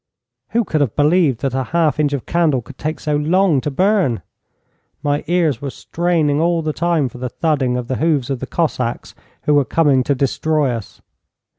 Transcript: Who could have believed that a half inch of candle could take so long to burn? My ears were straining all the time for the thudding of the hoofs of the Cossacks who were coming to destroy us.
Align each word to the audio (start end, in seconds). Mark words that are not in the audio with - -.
Who 0.49 0.63
could 0.63 0.81
have 0.81 0.95
believed 0.95 1.41
that 1.41 1.53
a 1.53 1.61
half 1.77 1.99
inch 1.99 2.11
of 2.11 2.25
candle 2.25 2.63
could 2.63 2.79
take 2.79 2.99
so 2.99 3.15
long 3.17 3.61
to 3.61 3.69
burn? 3.69 4.23
My 5.03 5.23
ears 5.27 5.61
were 5.61 5.69
straining 5.69 6.41
all 6.41 6.63
the 6.63 6.73
time 6.73 7.07
for 7.07 7.19
the 7.19 7.29
thudding 7.29 7.77
of 7.77 7.87
the 7.87 7.97
hoofs 7.97 8.31
of 8.31 8.39
the 8.39 8.47
Cossacks 8.47 9.13
who 9.43 9.53
were 9.53 9.63
coming 9.63 10.01
to 10.05 10.15
destroy 10.15 10.71
us. 10.71 11.01